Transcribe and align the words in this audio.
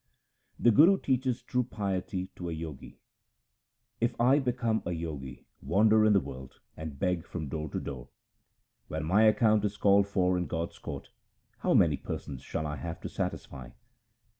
The 0.59 0.71
Guru 0.71 0.97
teaches 0.99 1.43
true 1.43 1.61
piety 1.61 2.29
to 2.35 2.49
a 2.49 2.55
Jogi:— 2.55 2.97
If 4.01 4.19
I 4.19 4.39
become 4.39 4.81
a 4.83 4.89
Jogi, 4.95 5.45
wander 5.61 6.03
in 6.05 6.13
the 6.13 6.19
world, 6.19 6.59
and 6.75 6.97
beg 6.97 7.23
from 7.27 7.49
door 7.49 7.69
to 7.69 7.79
door, 7.79 8.09
When 8.87 9.03
my 9.03 9.25
account 9.25 9.63
is 9.63 9.77
called 9.77 10.07
for 10.07 10.39
in 10.39 10.47
God's 10.47 10.79
court, 10.79 11.09
how 11.59 11.75
many 11.75 11.97
persons 11.97 12.41
shall 12.41 12.65
I 12.65 12.77
have 12.77 12.99
to 13.01 13.09
satisfy 13.09 13.69